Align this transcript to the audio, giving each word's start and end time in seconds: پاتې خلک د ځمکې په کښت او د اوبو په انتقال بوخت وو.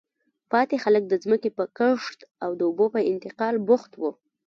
پاتې 0.51 0.75
خلک 0.83 1.03
د 1.07 1.13
ځمکې 1.23 1.49
په 1.57 1.63
کښت 1.77 2.19
او 2.43 2.51
د 2.59 2.61
اوبو 2.67 2.85
په 2.93 2.99
انتقال 3.11 3.55
بوخت 3.67 3.91
وو. 3.97 4.11